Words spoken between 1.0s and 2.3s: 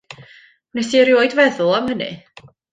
erioed feddwl am hynny.